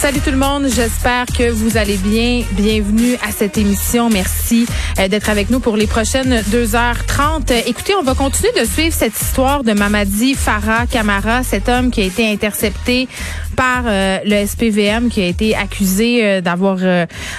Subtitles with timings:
[0.00, 2.42] Salut tout le monde, j'espère que vous allez bien.
[2.52, 4.08] Bienvenue à cette émission.
[4.08, 4.64] Merci
[4.98, 7.52] euh, d'être avec nous pour les prochaines 2h30.
[7.66, 12.00] Écoutez, on va continuer de suivre cette histoire de Mamadi Farah Kamara, cet homme qui
[12.00, 13.08] a été intercepté
[13.56, 16.78] par euh, le SPVM, qui a été accusé euh, d'avoir,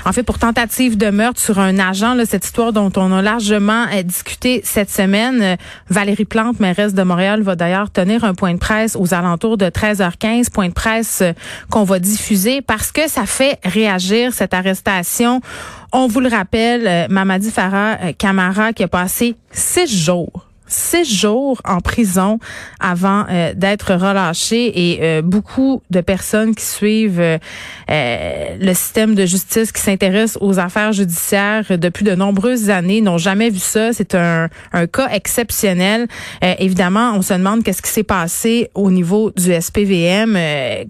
[0.06, 2.16] en fait, pour tentative de meurtre sur un agent.
[2.26, 5.58] Cette histoire dont on a largement discuté cette semaine.
[5.90, 9.66] Valérie Plante, mairesse de Montréal, va d'ailleurs tenir un point de presse aux alentours de
[9.66, 11.24] 13h15, point de presse
[11.72, 15.40] qu'on va diffuser parce que ça fait réagir cette arrestation.
[15.94, 21.06] On vous le rappelle, euh, Mamadi Farah euh, Camara qui a passé six jours six
[21.06, 22.40] jours en prison
[22.80, 27.38] avant euh, d'être relâché et euh, beaucoup de personnes qui suivent euh,
[28.60, 33.50] le système de justice, qui s'intéressent aux affaires judiciaires depuis de nombreuses années, n'ont jamais
[33.50, 33.92] vu ça.
[33.94, 36.08] C'est un, un cas exceptionnel.
[36.42, 40.38] évidemment, on se demande qu'est-ce qui s'est passé au niveau du SPVM,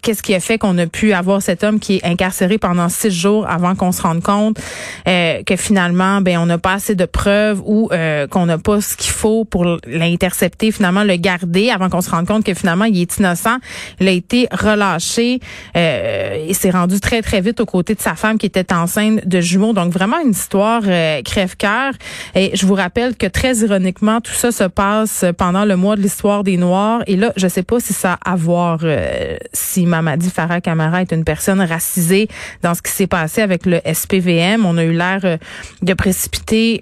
[0.02, 3.12] qu'est-ce qui a fait qu'on a pu avoir cet homme qui est incarcéré pendant six
[3.12, 4.58] jours avant qu'on se rende compte
[5.06, 7.90] que finalement, ben on n'a pas assez de preuves ou
[8.30, 12.28] qu'on n'a pas ce qu'il faut pour l'intercepter, finalement le garder avant qu'on se rende
[12.28, 13.58] compte que finalement il est innocent.
[14.00, 15.40] Il a été relâché
[15.78, 19.28] euh, et s'est rendu très très vite aux côtés de sa femme qui était enceinte
[19.28, 19.74] de jumeaux.
[19.74, 21.94] Donc vraiment une histoire euh, crève-cœur.
[22.36, 26.02] Et je vous rappelle que très ironiquement tout ça se passe pendant le mois de
[26.02, 27.04] l'histoire des Noirs.
[27.08, 31.02] Et là je sais pas si ça a à voir euh, si Mamadi Farah Camara
[31.02, 32.30] est une personne racisée
[32.64, 34.66] dans ce qui s'est passé avec le SPVM.
[34.66, 35.38] On a eu l'air euh,
[35.82, 36.82] de précipiter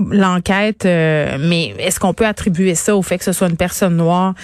[0.00, 3.96] l'enquête, euh, mais est-ce qu'on peut attribuer ça au fait que ce soit une personne
[3.96, 4.34] noire?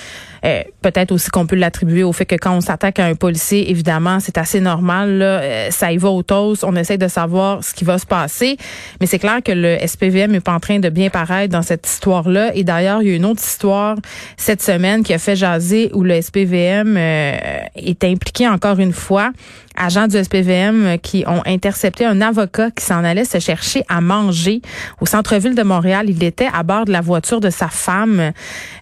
[0.45, 3.71] Euh, peut-être aussi qu'on peut l'attribuer au fait que quand on s'attaque à un policier,
[3.71, 5.17] évidemment, c'est assez normal.
[5.19, 6.23] Là, euh, ça y va au.
[6.63, 8.59] On essaie de savoir ce qui va se passer.
[9.01, 11.87] Mais c'est clair que le SPVM n'est pas en train de bien paraître dans cette
[11.87, 12.55] histoire-là.
[12.55, 13.97] Et d'ailleurs, il y a une autre histoire
[14.37, 19.33] cette semaine qui a fait jaser où le SPVM est impliqué encore une fois.
[19.77, 24.63] Agents du SPVM qui ont intercepté un avocat qui s'en allait se chercher à manger
[25.01, 26.07] au centre ville de Montréal.
[26.09, 28.33] Il était à bord de la voiture de sa femme.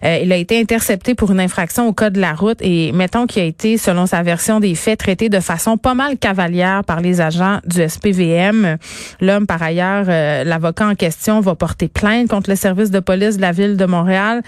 [0.03, 3.25] Euh, il a été intercepté pour une infraction au code de la route et mettons
[3.25, 7.01] qu'il a été, selon sa version des faits, traité de façon pas mal cavalière par
[7.01, 8.77] les agents du SPVM.
[9.19, 13.37] L'homme, par ailleurs, euh, l'avocat en question va porter plainte contre le service de police
[13.37, 14.43] de la ville de Montréal.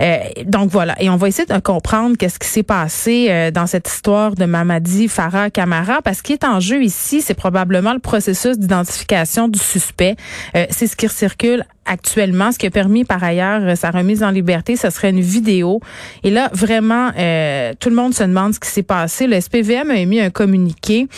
[0.00, 0.94] Euh, donc voilà.
[0.98, 5.08] Et on va essayer de comprendre qu'est-ce qui s'est passé dans cette histoire de Mamadi
[5.08, 10.16] Farah Camara parce qu'il est en jeu ici, c'est probablement le processus d'identification du suspect.
[10.54, 12.52] c'est ce qui circule actuellement.
[12.52, 15.80] Ce qui a permis par ailleurs euh, sa remise en liberté, ce serait une vidéo.
[16.22, 19.26] Et là, vraiment, euh, tout le monde se demande ce qui s'est passé.
[19.26, 21.08] Le SPVM a émis un communiqué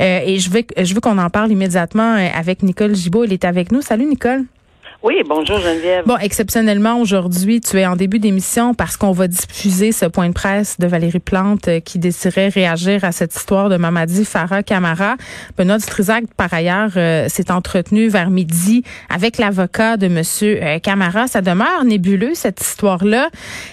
[0.00, 3.24] euh, et je veux, je veux qu'on en parle immédiatement avec Nicole Gibault.
[3.24, 3.82] Elle est avec nous.
[3.82, 4.44] Salut Nicole.
[5.04, 6.04] Oui, bonjour Geneviève.
[6.06, 10.32] Bon, exceptionnellement aujourd'hui, tu es en début d'émission parce qu'on va diffuser ce point de
[10.32, 15.16] presse de Valérie Plante euh, qui désirait réagir à cette histoire de Mamadi Farah Camara.
[15.58, 21.26] Benoît Dutrisac, par ailleurs, euh, s'est entretenu vers midi avec l'avocat de Monsieur euh, Camara.
[21.26, 23.28] Ça demeure nébuleux cette histoire-là.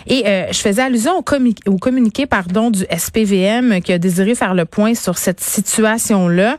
[0.08, 4.96] Et je faisais allusion au, communiqué pardon du SPVM qui a désiré faire le point
[4.96, 6.58] sur cette situation-là.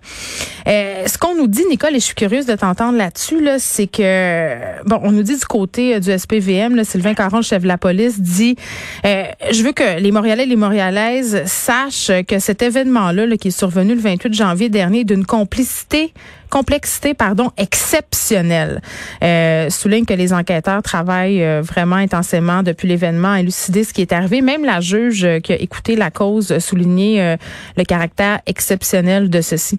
[0.66, 4.59] ce qu'on nous dit, Nicole, et je suis curieuse de t'entendre là-dessus, là, c'est que
[4.59, 7.68] euh, bon, on nous dit du côté euh, du SPVM, là, Sylvain Caron, chef de
[7.68, 8.56] la police, dit
[9.04, 13.48] euh, je veux que les Montréalais et les Montréalaises sachent que cet événement-là, là, qui
[13.48, 16.12] est survenu le 28 janvier dernier, d'une complicité
[16.50, 18.80] complexité pardon exceptionnelle.
[19.22, 24.12] Euh, souligne que les enquêteurs travaillent vraiment intensément depuis l'événement à élucider ce qui est
[24.12, 24.40] arrivé.
[24.40, 27.36] Même la juge qui a écouté la cause souligné
[27.76, 29.78] le caractère exceptionnel de ceci.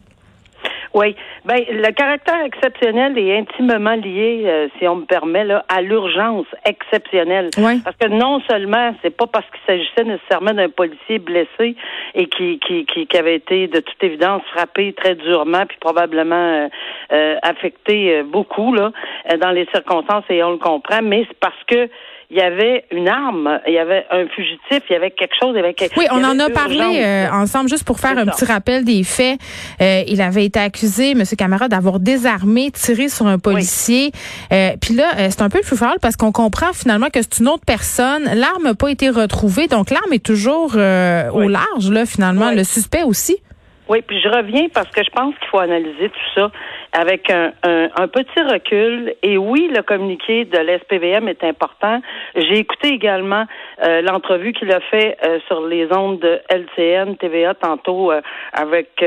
[0.93, 1.13] Oui.
[1.43, 6.45] Ben, le caractère exceptionnel est intimement lié, euh, si on me permet, là, à l'urgence
[6.65, 7.49] exceptionnelle.
[7.83, 11.75] Parce que non seulement, c'est pas parce qu'il s'agissait nécessairement d'un policier blessé
[12.13, 16.35] et qui, qui, qui, qui, avait été de toute évidence frappé très durement, puis probablement
[16.35, 16.67] euh,
[17.11, 18.91] euh affecté euh, beaucoup là,
[19.39, 21.89] dans les circonstances, et on le comprend, mais c'est parce que
[22.31, 25.51] il y avait une arme, il y avait un fugitif, il y avait quelque chose,
[25.53, 28.25] il y avait quelque Oui, on en a parlé euh, ensemble, juste pour faire un
[28.25, 29.37] petit rappel des faits.
[29.81, 31.23] Euh, il avait été accusé, M.
[31.37, 34.11] Camara, d'avoir désarmé, tiré sur un policier.
[34.53, 37.49] Euh, puis là, c'est un peu plus fort parce qu'on comprend finalement que c'est une
[37.49, 38.23] autre personne.
[38.23, 42.51] L'arme n'a pas été retrouvée, donc l'arme est toujours au large, là, finalement.
[42.51, 43.41] Le suspect aussi.
[43.89, 46.49] Oui, puis je reviens parce que je pense qu'il faut analyser tout ça.
[46.93, 49.13] Avec un, un, petit recul.
[49.23, 52.01] Et oui, le communiqué de l'SPVM est important.
[52.35, 53.45] J'ai écouté également
[53.83, 58.21] euh, l'entrevue qu'il a fait euh, sur les ondes de LCN, TVA tantôt euh,
[58.53, 59.03] avec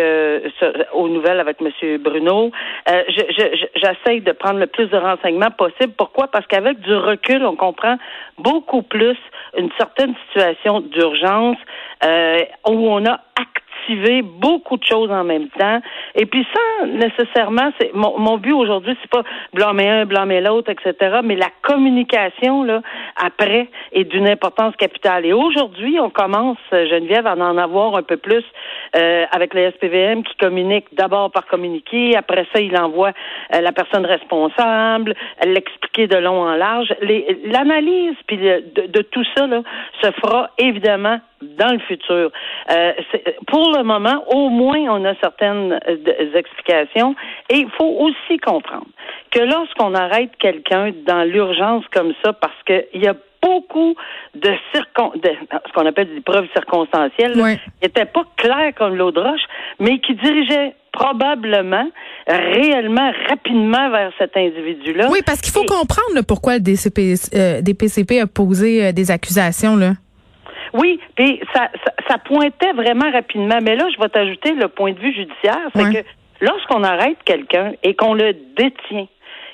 [0.92, 1.98] aux nouvelles avec M.
[1.98, 2.50] Bruno.
[2.86, 5.92] J'essaye de prendre le plus de renseignements possible.
[5.96, 6.28] Pourquoi?
[6.28, 7.96] Parce qu'avec du recul, on comprend
[8.38, 9.16] beaucoup plus
[9.56, 11.58] une certaine situation d'urgence
[12.66, 13.20] où on a
[14.22, 15.80] beaucoup de choses en même temps.
[16.14, 19.22] Et puis ça, nécessairement, c'est mon, mon but aujourd'hui, c'est pas
[19.52, 21.20] blâmer un, blâmer l'autre, etc.
[21.22, 22.82] Mais la communication là
[23.16, 25.26] après est d'une importance capitale.
[25.26, 28.44] Et aujourd'hui, on commence, Geneviève, à en avoir un peu plus
[28.96, 33.12] euh, avec les SPVM qui communique d'abord par communiqué, après ça, il envoie
[33.54, 35.14] euh, la personne responsable,
[35.44, 36.94] l'expliquer de long en large.
[37.44, 39.62] L'analyse puis de, de, tout ça là,
[40.02, 42.30] se fera évidemment dans le futur.
[42.70, 42.92] Euh,
[43.46, 47.14] pour le moment, au moins, on a certaines euh, explications.
[47.50, 48.86] Et il faut aussi comprendre
[49.30, 53.94] que lorsqu'on arrête quelqu'un dans l'urgence comme ça, parce qu'il y a beaucoup
[54.34, 55.30] de, circon de
[55.66, 59.42] ce qu'on appelle des preuves circonstancielles, qui n'étaient pas claires comme l'eau de roche,
[59.80, 61.90] mais qui dirigeaient probablement
[62.26, 65.08] réellement rapidement vers cet individu-là.
[65.10, 69.76] Oui, parce qu'il faut comprendre pourquoi des, CP, euh, des PCP a posé des accusations.
[69.76, 69.94] Là.
[70.74, 71.70] Oui, puis ça,
[72.08, 73.58] ça, pointait vraiment rapidement.
[73.62, 76.08] Mais là, je vais t'ajouter le point de vue judiciaire, c'est que
[76.40, 79.06] lorsqu'on arrête quelqu'un et qu'on le détient,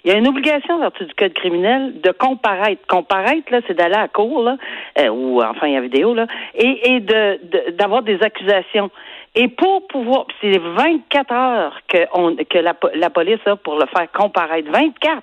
[0.02, 2.80] il y a une obligation vertu du code criminel de comparaître.
[2.86, 4.56] Comparaître, là, c'est d'aller à cour, là,
[4.98, 8.90] euh, ou enfin il y a vidéo, là, et, et de d'avoir des accusations.
[9.34, 13.86] Et pour pouvoir, c'est 24 heures que, on, que la, la police a pour le
[13.86, 14.70] faire comparaître.
[14.72, 15.22] 24.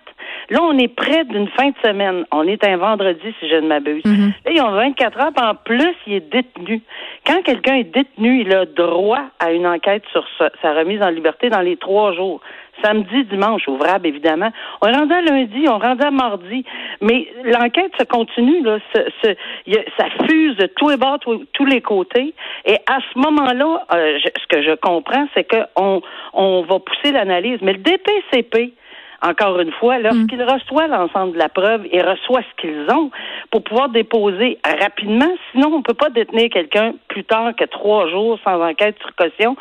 [0.49, 2.25] Là, on est près d'une fin de semaine.
[2.31, 4.03] On est un vendredi, si je ne m'abuse.
[4.03, 4.33] Mm-hmm.
[4.45, 6.81] Là, ils ont 24 heures, en plus, il est détenu.
[7.25, 11.49] Quand quelqu'un est détenu, il a droit à une enquête sur sa, remise en liberté
[11.49, 12.41] dans les trois jours
[12.83, 14.51] samedi, dimanche, ouvrable évidemment.
[14.81, 16.63] On rendu à lundi, on rendu à mardi,
[17.01, 22.35] mais l'enquête se continue, là, ça fuse de tous les bords, tous les côtés,
[22.65, 26.01] et à ce moment-là, euh, ce que je comprends, c'est qu'on
[26.33, 28.73] on va pousser l'analyse, mais le DPCP,
[29.21, 30.27] encore une fois, mm.
[30.43, 33.11] reçoit l'ensemble de la preuve, il reçoit ce qu'ils ont
[33.51, 35.31] pour pouvoir déposer rapidement.
[35.51, 39.15] Sinon, on ne peut pas détenir quelqu'un plus tard que trois jours sans enquête sur
[39.15, 39.55] caution.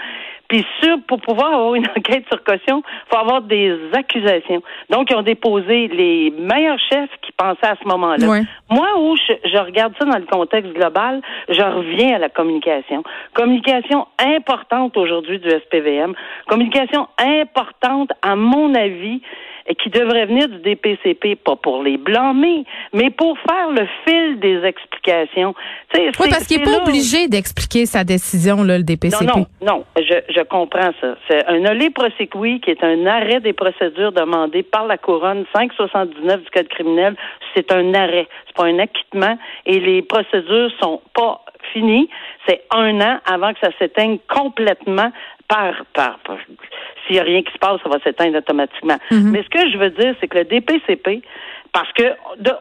[0.49, 4.63] Puis sûr, pour pouvoir avoir une enquête sur caution, il faut avoir des accusations.
[4.91, 8.43] Donc, ils ont déposé les meilleurs chefs qui pensaient à ce moment-là.
[8.71, 13.03] Moi, où je, je, regarde ça dans le contexte global, je reviens à la communication.
[13.35, 16.15] Communication importante aujourd'hui du SPVM.
[16.49, 19.23] Communication importante, à mon avis,
[19.75, 24.65] qui devrait venir du DPCP, pas pour les blâmer, mais pour faire le fil des
[24.65, 25.55] explications.
[25.95, 29.25] oui, parce qu'il n'est pas obligé d'expliquer sa décision, là, le DPCP.
[29.25, 31.17] Non, non, non, je, je comprends ça.
[31.29, 36.45] C'est un olé prosequi qui est un arrêt des procédures demandées par la couronne 579
[36.45, 37.17] du Code criminel.
[37.55, 42.09] C'est un arrêt, c'est pas un acquittement et les procédures sont pas finies.
[42.47, 45.11] C'est un an avant que ça s'éteigne complètement
[45.49, 46.19] par, par,
[47.07, 48.99] s'il n'y a rien qui se passe, ça va s'éteindre automatiquement.
[49.11, 49.31] Mhm.
[49.31, 51.23] Mais ce que je veux dire, c'est que le DPCP,
[51.77, 52.05] parce que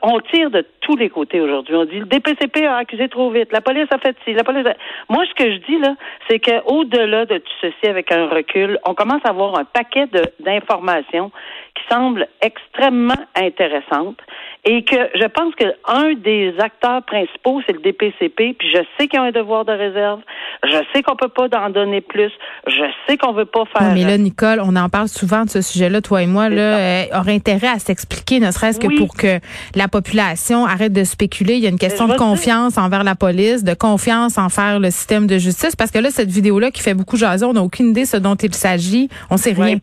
[0.02, 1.74] on tire de tous les côtés aujourd'hui.
[1.74, 4.66] On dit le DPCP a accusé trop vite, la police a fait ci, la police.
[5.08, 5.96] Moi, ce que je dis là,
[6.30, 10.08] c'est quau delà de tout ceci, avec un recul, on commence à avoir un paquet
[10.42, 11.32] d'informations
[11.76, 14.20] qui semblent extrêmement intéressantes
[14.66, 19.08] et que je pense que un des acteurs principaux, c'est le DPCP, puis je sais
[19.08, 20.22] qu'ils ont un devoir de réserve,
[20.64, 22.32] je sais qu'on peut pas en donner plus,
[22.68, 23.94] je sais qu'on veut pas faire.
[23.94, 27.04] mais là, Nicole, on en parle souvent de ce sujet-là, toi et moi, là, euh,
[27.14, 29.40] aurait intérêt à s'expliquer, ne serait-ce que pour que
[29.76, 31.56] la population arrête de spéculer.
[31.56, 35.28] Il y a une question de confiance envers la police, de confiance envers le système
[35.28, 38.06] de justice, parce que là, cette vidéo-là qui fait beaucoup jaser, on n'a aucune idée
[38.06, 39.78] ce dont il s'agit, on sait rien.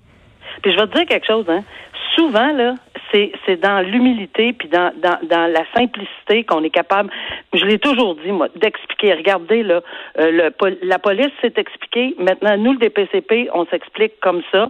[0.63, 1.63] Puis je vais te dire quelque chose, hein.
[2.15, 2.75] Souvent, là,
[3.47, 7.11] c'est dans l'humilité puis dans, dans, dans la simplicité qu'on est capable,
[7.53, 9.15] je l'ai toujours dit, moi, d'expliquer.
[9.15, 9.81] Regardez, là,
[10.19, 12.15] euh, le, la police s'est expliquée.
[12.19, 14.69] Maintenant, nous, le DPCP, on s'explique comme ça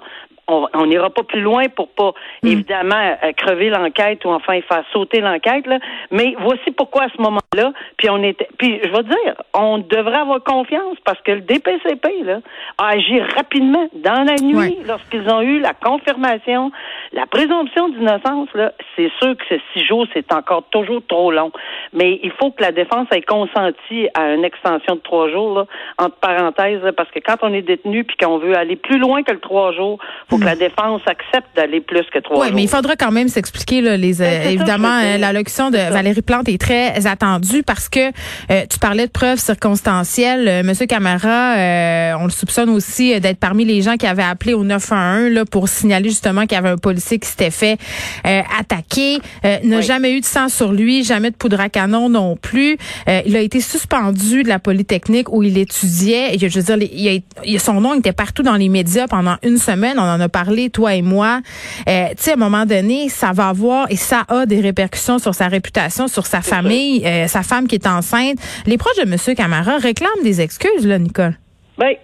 [0.75, 2.49] on n'ira pas plus loin pour pas mm.
[2.49, 5.79] évidemment euh, crever l'enquête ou enfin faire sauter l'enquête là.
[6.11, 10.19] Mais voici pourquoi à ce moment-là, puis on était, puis je vais dire, on devrait
[10.19, 12.41] avoir confiance parce que le DPCP là
[12.79, 16.71] a agi rapidement dans la nuit lorsqu'ils ont eu la confirmation
[17.15, 21.53] La présomption d'innocence, là, c'est sûr que six jours, c'est encore toujours trop long.
[21.93, 25.67] Mais il faut que la défense ait consenti à une extension de trois jours, là,
[25.99, 29.33] entre parenthèses, parce que quand on est détenu puis qu'on veut aller plus loin que
[29.33, 29.99] le trois jours,
[30.31, 30.61] faut que la hmm.
[30.61, 32.45] défense accepte d'aller plus que trois jours.
[32.47, 35.77] Oui, mais il faudra quand même s'expliquer, là, les, ben, euh, évidemment, euh, l'allocution de
[35.77, 40.65] Valérie Plante est très attendue parce que euh, tu parlais de preuves circonstancielles.
[40.65, 45.31] Monsieur Camara, on le soupçonne aussi d'être parmi les gens qui avaient appelé au 911
[45.33, 47.79] là, pour signaler justement qu'il y avait un policier qui s'était fait
[48.25, 49.19] attaquer.
[49.45, 52.77] n'a jamais eu de sang sur lui, jamais de poudre à canon non plus.
[53.07, 56.37] il a été suspendu de la Polytechnique où il étudiait.
[56.39, 57.23] je veux dire, il
[57.57, 59.99] a, son nom était partout dans les médias pendant une semaine.
[59.99, 61.41] On en a parlé, toi et moi.
[61.89, 65.19] Euh, tu sais, à un moment donné, ça va avoir et ça a des répercussions
[65.19, 68.39] sur sa réputation, sur sa famille, euh, sa femme qui est enceinte.
[68.67, 69.37] Les proches de M.
[69.37, 71.35] Camara réclament des excuses, là, Nicole.
[71.79, 71.95] Ben,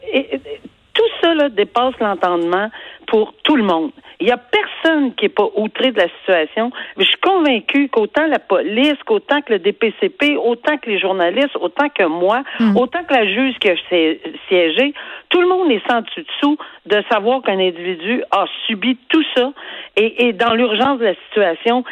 [0.94, 2.70] tout ça là, dépasse l'entendement
[3.06, 3.90] pour tout le monde.
[4.20, 6.70] Il n'y a personne qui n'est pas outré de la situation.
[6.96, 11.56] Mais je suis convaincue qu'autant la police, qu'autant que le DPCP, autant que les journalistes,
[11.60, 12.76] autant que moi, hmm.
[12.76, 13.74] autant que la juge qui a
[14.48, 14.92] siégé,
[15.28, 19.52] tout le monde est sans dessous de savoir qu'un individu a subi tout ça.
[19.96, 21.84] Et, dans l'urgence de la situation,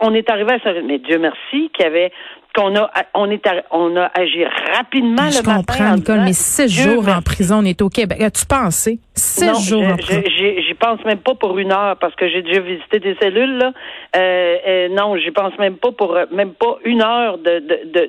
[0.00, 0.72] on est arrivé à ça.
[0.84, 2.12] Mais Dieu merci qu'il y avait
[2.54, 4.44] qu'on a on est on a agi
[4.76, 8.20] rapidement je le comprends, Nicole, mais six jours en prison, on est au Québec.
[8.20, 8.98] As-tu pensé?
[9.14, 10.22] Six jours en prison.
[10.26, 13.58] J'y pense même pas pour une heure parce que j'ai déjà visité des cellules.
[13.58, 13.72] Là.
[14.16, 17.60] Euh, euh, non, j'y pense même pas pour euh, même pas une heure de,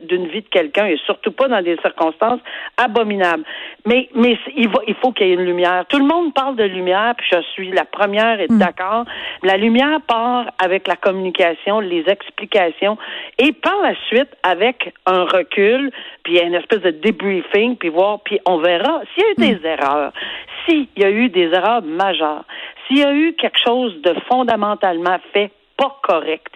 [0.05, 2.39] d'une vie de quelqu'un et surtout pas dans des circonstances
[2.77, 3.43] abominables.
[3.85, 5.85] Mais mais il va il faut qu'il y ait une lumière.
[5.89, 8.57] Tout le monde parle de lumière, puis je suis la première et hmm.
[8.57, 9.05] d'accord.
[9.43, 12.97] La lumière part avec la communication, les explications
[13.37, 15.91] et par la suite avec un recul,
[16.23, 19.59] puis une espèce de debriefing, puis voir, puis on verra s'il y a eu des
[19.59, 19.65] hmm.
[19.65, 20.13] erreurs,
[20.65, 22.45] s'il y a eu des erreurs majeures,
[22.87, 26.53] s'il y a eu quelque chose de fondamentalement fait pas correct.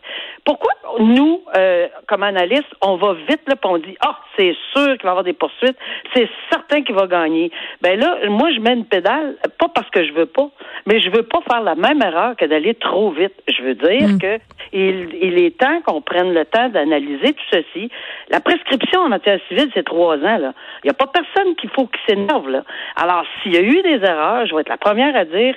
[0.47, 5.03] Pourquoi nous, euh, comme analystes, on va vite là, on dit ah c'est sûr qu'il
[5.03, 5.75] va y avoir des poursuites,
[6.15, 7.51] c'est certain qu'il va gagner.
[7.81, 10.49] Ben là, moi je mets une pédale, pas parce que je veux pas,
[10.85, 13.33] mais je veux pas faire la même erreur que d'aller trop vite.
[13.49, 14.19] Je veux dire mm.
[14.19, 14.39] que
[14.71, 17.89] il, est temps qu'on prenne le temps d'analyser tout ceci.
[18.29, 20.37] La prescription en matière civile, c'est trois ans.
[20.37, 20.53] Là.
[20.83, 22.49] Il n'y a pas personne qu'il faut qui s'énerve.
[22.49, 22.63] Là.
[22.95, 25.55] Alors, s'il y a eu des erreurs, je vais être la première à dire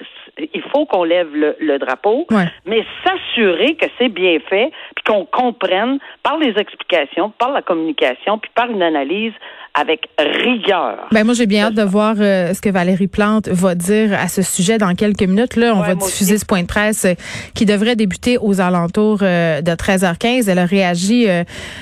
[0.53, 2.27] il faut qu'on lève le, drapeau,
[2.67, 8.39] mais s'assurer que c'est bien fait, puis qu'on comprenne par les explications, par la communication,
[8.39, 9.33] puis par une analyse
[9.75, 11.07] avec rigueur.
[11.13, 14.29] Ben moi j'ai bien hâte de voir euh, ce que Valérie Plante va dire à
[14.29, 15.57] ce sujet dans quelques minutes.
[15.57, 17.15] Là, on va diffuser ce point de presse euh,
[17.55, 20.51] qui devrait débuter aux alentours euh, de 13h15.
[20.51, 21.27] Elle a réagi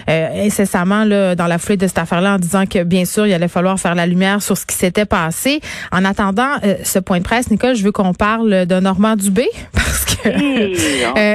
[0.07, 3.49] incessamment là, dans la foulée de cette affaire-là en disant que bien sûr il allait
[3.49, 5.61] falloir faire la lumière sur ce qui s'était passé.
[5.92, 10.04] En attendant ce point de presse, Nicole, je veux qu'on parle de Normand Dubé parce
[10.04, 10.08] que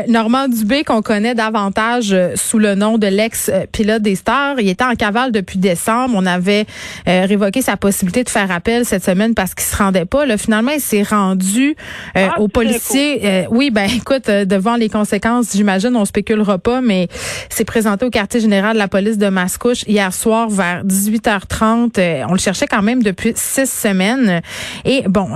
[0.07, 4.95] Normand Dubé qu'on connaît davantage sous le nom de l'ex-pilote des stars, il était en
[4.95, 6.15] cavale depuis décembre.
[6.17, 6.65] On avait
[7.07, 10.25] euh, révoqué sa possibilité de faire appel cette semaine parce qu'il se rendait pas.
[10.25, 11.75] Là, finalement, il s'est rendu
[12.17, 13.21] euh, ah, aux policiers.
[13.23, 17.07] Euh, oui, ben écoute, devant les conséquences, j'imagine, on spéculera pas, mais
[17.49, 22.25] s'est présenté au quartier général de la police de Mascouche hier soir vers 18h30.
[22.27, 24.41] on le cherchait quand même depuis six semaines.
[24.85, 25.27] Et bon,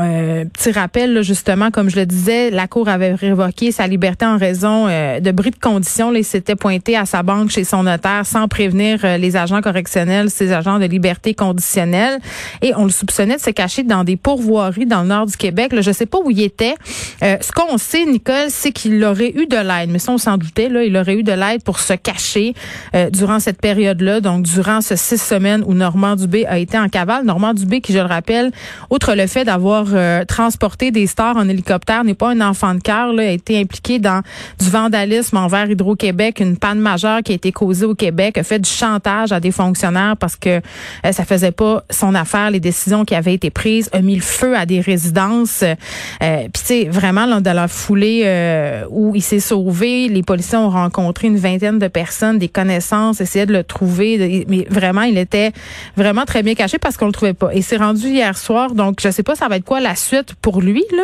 [0.53, 3.36] petit rappel, justement, comme je le disais, la Cour avait révoqué
[3.71, 6.13] sa liberté en raison de bris de conditions.
[6.13, 10.51] il s'était pointé à sa banque chez son notaire sans prévenir les agents correctionnels, ses
[10.51, 12.19] agents de liberté conditionnelle.
[12.61, 15.73] Et on le soupçonnait de se cacher dans des pourvoiries dans le nord du Québec.
[15.73, 16.75] Là, je sais pas où il était.
[17.23, 19.89] Euh, ce qu'on sait, Nicole, c'est qu'il aurait eu de l'aide.
[19.89, 20.69] Mais ça, on s'en doutait.
[20.69, 22.53] Là, il aurait eu de l'aide pour se cacher
[22.95, 24.21] euh, durant cette période-là.
[24.21, 27.25] Donc, durant ces six semaines où Normand Dubé a été en cavale.
[27.25, 28.51] Normand Dubé, qui, je le rappelle,
[28.89, 32.79] outre le fait d'avoir euh, transporté des stars en hélicoptère, n'est pas un enfant de
[32.81, 33.13] cœur.
[33.13, 34.21] Là, a été impliqué dans
[34.59, 38.59] du vandalisme envers Hydro-Québec, une panne majeure qui a été causée au Québec, a fait
[38.59, 40.61] du chantage à des fonctionnaires parce que
[41.05, 44.21] euh, ça faisait pas son affaire, les décisions qui avaient été prises, a mis le
[44.21, 45.63] feu à des résidences.
[45.63, 50.57] Euh, Puis tu vraiment là, dans la foulée euh, où il s'est sauvé, les policiers
[50.57, 55.17] ont rencontré une vingtaine de personnes, des connaissances, essayaient de le trouver, mais vraiment, il
[55.17, 55.51] était
[55.95, 57.53] vraiment très bien caché parce qu'on le trouvait pas.
[57.53, 60.33] Et c'est rendu hier soir, donc je sais pas, ça va être quoi la suite
[60.41, 61.03] pour lui là?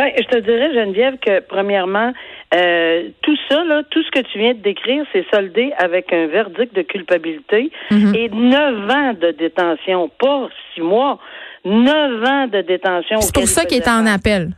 [0.00, 2.14] Ben, je te dirais, Geneviève, que premièrement,
[2.54, 6.26] euh, tout ça, là, tout ce que tu viens de décrire, c'est soldé avec un
[6.26, 8.14] verdict de culpabilité mhm.
[8.14, 11.18] et neuf ans de détention, pas six mois,
[11.66, 13.20] neuf ans de détention.
[13.20, 14.52] C'est pour ça qu'il est en appel.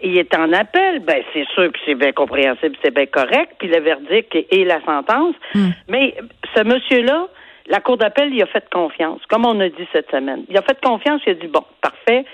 [0.00, 3.66] Il est en appel, ben c'est sûr que c'est bien compréhensible, c'est bien correct, puis
[3.66, 5.34] le verdict et la sentence.
[5.56, 5.70] Hmm.
[5.88, 6.14] Mais
[6.54, 7.26] ce monsieur-là,
[7.66, 10.44] La Cour d'appel, il a fait confiance, comme on a dit cette semaine.
[10.48, 12.24] Il a fait confiance, il a dit, bon, parfait,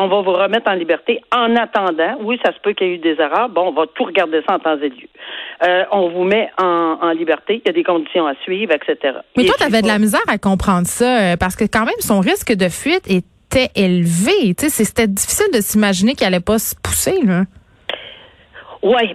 [0.00, 2.18] on va vous remettre en liberté en attendant.
[2.20, 3.48] Oui, ça se peut qu'il y ait eu des erreurs.
[3.48, 5.08] Bon, on va tout regarder ça en temps et lieu.
[5.66, 7.62] Euh, on vous met en, liberté.
[7.64, 9.18] Il y a des conditions à suivre, etc.
[9.36, 12.00] Mais toi, tu avais de la misère à comprendre ça euh, parce que quand même,
[12.00, 14.54] son risque de fuite était élevé.
[14.58, 17.20] C'était difficile de s'imaginer qu'il allait pas se pousser.
[17.24, 17.44] Là.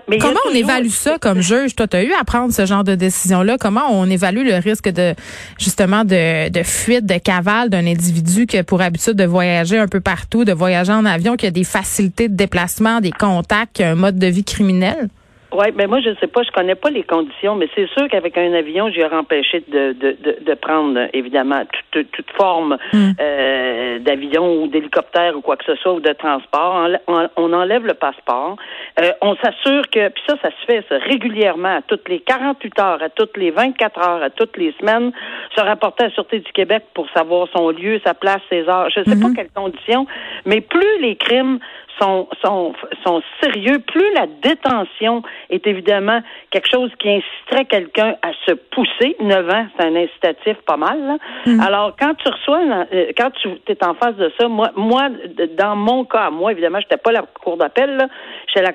[0.07, 1.75] Mais comment on évalue ça comme juge?
[1.75, 3.57] Toi, tu as eu à prendre ce genre de décision-là.
[3.59, 5.13] Comment on évalue le risque de
[5.59, 9.87] justement de, de fuite, de cavale d'un individu qui a pour habitude de voyager un
[9.87, 13.83] peu partout, de voyager en avion, qui a des facilités de déplacement, des contacts, qui
[13.83, 15.09] a un mode de vie criminel?
[15.53, 18.07] Oui, mais moi, je ne sais pas, je connais pas les conditions, mais c'est sûr
[18.09, 23.11] qu'avec un avion, j'aurais empêché de, de, de, de, prendre, évidemment, toute, toute forme hmm.
[23.19, 26.87] euh, d'avion ou d'hélicoptère ou quoi que ce soit, ou de transport.
[27.07, 28.55] On, enlève le passeport.
[29.01, 32.79] Euh, on s'assure que, puis ça, ça se fait ça, régulièrement, à toutes les 48
[32.79, 35.11] heures, à toutes les 24 heures, à toutes les semaines,
[35.55, 38.89] se rapporter à la Sûreté du Québec pour savoir son lieu, sa place, ses heures.
[38.89, 39.35] Je ne sais pas hmm.
[39.35, 40.07] quelles conditions,
[40.45, 41.59] mais plus les crimes
[41.99, 48.31] sont, sont, sont sérieux, plus la détention est évidemment quelque chose qui inciterait quelqu'un à
[48.45, 49.15] se pousser.
[49.19, 51.17] 9 ans, c'est un incitatif pas mal.
[51.45, 51.59] Mm.
[51.59, 52.61] Alors, quand tu reçois,
[52.93, 55.09] euh, quand tu es en face de ça, moi, moi,
[55.57, 58.07] dans mon cas, moi, évidemment, j'étais pas la cour d'appel, là.
[58.55, 58.71] La,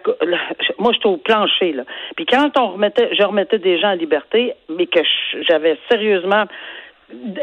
[0.79, 1.85] moi, j'étais au plancher, là.
[2.17, 5.01] Puis quand on remettait, je remettais des gens en liberté, mais que
[5.49, 6.45] j'avais sérieusement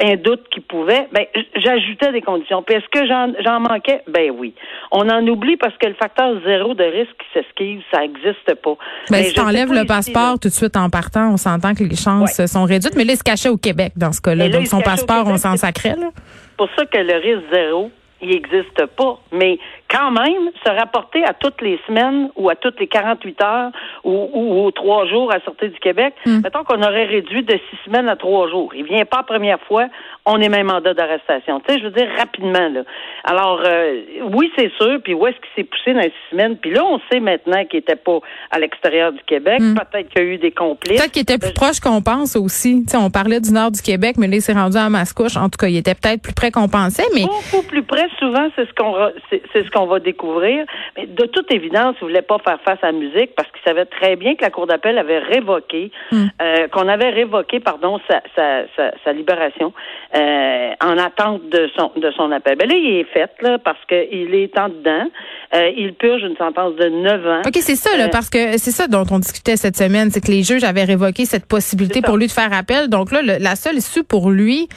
[0.01, 2.63] un doute qui pouvait, ben j'ajoutais des conditions.
[2.63, 4.01] Puis est-ce que j'en manquais?
[4.07, 4.53] Ben oui.
[4.91, 8.75] On en oublie parce que le facteur zéro de risque qui s'esquive, ça n'existe pas.
[9.09, 11.83] Ben, mais si tu enlèves le passeport tout de suite en partant, on s'entend que
[11.83, 12.95] les chances sont réduites.
[12.97, 14.49] Mais là, il se cachait au Québec dans ce cas-là.
[14.49, 15.95] Donc son passeport, on s'en sacrait.
[15.97, 17.89] C'est pour ça que le risque zéro,
[18.21, 19.19] il n'existe pas.
[19.31, 19.57] Mais
[19.93, 23.71] quand même, se rapporter à toutes les semaines ou à toutes les 48 heures
[24.03, 26.41] ou, ou, aux trois jours à sortir du Québec, hmm.
[26.43, 28.73] mettons qu'on aurait réduit de six semaines à trois jours.
[28.75, 29.85] Il vient pas la première fois,
[30.25, 31.59] on est même mandat d'arrestation.
[31.59, 32.81] Tu sais, je veux dire rapidement là.
[33.23, 34.01] Alors euh,
[34.33, 34.99] oui, c'est sûr.
[35.03, 36.57] Puis où est-ce qu'il s'est poussé dans les six semaines?
[36.57, 38.19] Puis là, on sait maintenant qu'il était pas
[38.49, 39.59] à l'extérieur du Québec.
[39.59, 39.75] Hmm.
[39.75, 40.99] Peut-être qu'il y a eu des complices.
[40.99, 42.83] Peut-être qu'il était plus proche qu'on pense aussi.
[42.85, 45.37] Tu sais, on parlait du nord du Québec, mais là, il s'est rendu à Mascouche.
[45.37, 48.07] En tout cas, il était peut-être plus près qu'on pensait, mais beaucoup plus près.
[48.19, 48.93] Souvent, c'est ce qu'on
[49.29, 50.65] c'est ce qu'on va découvrir.
[50.97, 53.85] Mais de toute évidence, il voulait pas faire face à la musique parce qu'il savait
[53.85, 56.25] très bien que la Cour d'appel avait révoqué, hmm.
[56.41, 59.73] euh, qu'on avait révoqué, pardon, sa, sa, sa, libération
[60.15, 62.57] euh, en attente de son de son appel.
[62.57, 65.09] Ben là, il est fait là parce qu'il est en dedans.
[65.55, 67.41] Euh, il purge une sentence de 9 ans.
[67.45, 70.31] OK, c'est ça, là, parce que c'est ça dont on discutait cette semaine, c'est que
[70.31, 72.89] les juges avaient révoqué cette possibilité pour lui de faire appel.
[72.89, 74.67] Donc là, la seule issue pour lui,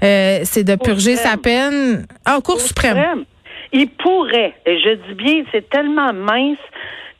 [0.00, 2.06] c'est de purger sa peine.
[2.24, 3.24] Ah, Cour, suprême.
[3.78, 6.56] Il pourrait, et je dis bien, c'est tellement mince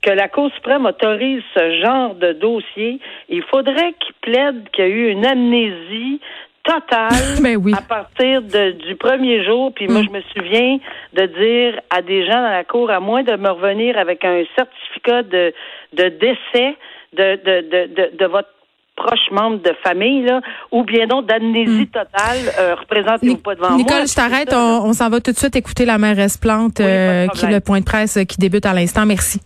[0.00, 2.98] que la Cour suprême autorise ce genre de dossier.
[3.28, 6.18] Il faudrait qu'il plaide qu'il y a eu une amnésie
[6.64, 7.10] totale
[7.42, 7.74] ben oui.
[7.76, 9.70] à partir du premier jour.
[9.74, 10.06] Puis moi, mm.
[10.06, 10.78] je me souviens
[11.12, 14.42] de dire à des gens dans la cour, à moins de me revenir avec un
[14.56, 15.52] certificat de,
[15.92, 16.74] de décès
[17.12, 18.48] de, de, de, de votre
[18.96, 20.40] proches membres de famille, là,
[20.72, 21.86] ou bien donc d'amnésie hmm.
[21.86, 23.76] totale, euh, représentez-vous pas devant moi.
[23.76, 24.52] Nicole, je t'arrête.
[24.52, 27.80] On, s'en va tout de suite écouter la mairesse Plante, euh, qui est le point
[27.80, 29.06] de presse qui débute à l'instant.
[29.06, 29.40] Merci.